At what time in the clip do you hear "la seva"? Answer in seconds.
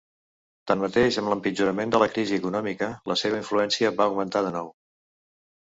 3.13-3.41